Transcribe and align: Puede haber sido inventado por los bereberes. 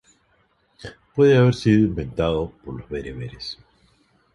Puede 1.13 1.37
haber 1.37 1.53
sido 1.53 1.85
inventado 1.85 2.49
por 2.65 2.73
los 2.79 2.89
bereberes. 2.89 3.59